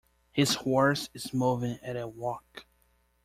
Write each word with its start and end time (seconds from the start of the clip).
His 0.31 0.55
horse 0.55 1.09
is 1.13 1.31
moving 1.31 1.77
at 1.83 1.95
a 1.95 2.07
walk. 2.07 2.65